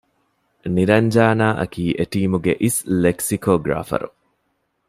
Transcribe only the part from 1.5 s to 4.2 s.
އަކީ އެޓީމުގެ އިސް ލެކްސިކޯގަރާފަރު